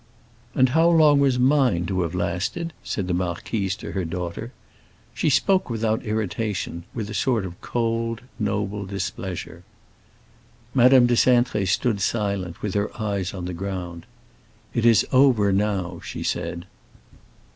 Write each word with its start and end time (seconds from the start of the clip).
"And 0.55 0.69
how 0.69 0.89
long 0.89 1.19
was 1.19 1.37
mine 1.37 1.85
to 1.85 2.01
have 2.01 2.15
lasted?" 2.15 2.73
said 2.83 3.07
the 3.07 3.13
marquise 3.13 3.75
to 3.75 3.91
her 3.91 4.03
daughter. 4.03 4.51
She 5.13 5.29
spoke 5.29 5.69
without 5.69 6.03
irritation; 6.03 6.85
with 6.95 7.07
a 7.11 7.13
sort 7.13 7.45
of 7.45 7.61
cold, 7.61 8.21
noble 8.39 8.87
displeasure. 8.87 9.61
Madame 10.73 11.05
de 11.05 11.13
Cintré 11.13 11.67
stood 11.67 12.01
silent, 12.01 12.63
with 12.63 12.73
her 12.73 12.89
eyes 12.99 13.31
on 13.31 13.45
the 13.45 13.53
ground. 13.53 14.07
"It 14.73 14.87
is 14.87 15.05
over 15.11 15.53
now," 15.53 16.01
she 16.03 16.23
said. 16.23 16.65